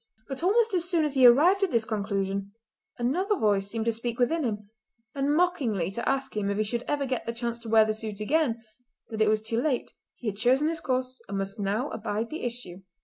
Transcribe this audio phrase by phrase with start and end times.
[0.27, 2.53] But almost as soon as he arrived at this conclusion
[2.97, 4.71] another voice seemed to speak within him
[5.13, 7.93] and mockingly to ask him if he should ever get the chance to wear the
[7.93, 12.41] suit again—that it was too late—he had chosen his course and must now abide the
[12.41, 12.81] issue.